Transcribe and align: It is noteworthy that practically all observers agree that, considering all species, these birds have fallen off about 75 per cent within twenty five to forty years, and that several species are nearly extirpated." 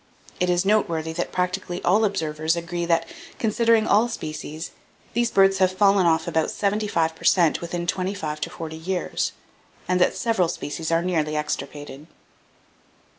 It 0.39 0.49
is 0.49 0.65
noteworthy 0.65 1.13
that 1.13 1.31
practically 1.31 1.79
all 1.83 2.05
observers 2.05 2.55
agree 2.55 2.85
that, 2.87 3.05
considering 3.37 3.85
all 3.85 4.09
species, 4.09 4.71
these 5.13 5.29
birds 5.29 5.59
have 5.59 5.71
fallen 5.71 6.07
off 6.07 6.27
about 6.27 6.49
75 6.49 7.13
per 7.15 7.23
cent 7.23 7.61
within 7.61 7.85
twenty 7.85 8.15
five 8.15 8.41
to 8.41 8.49
forty 8.49 8.77
years, 8.77 9.33
and 9.87 10.01
that 10.01 10.17
several 10.17 10.47
species 10.47 10.91
are 10.91 11.03
nearly 11.03 11.37
extirpated." 11.37 12.07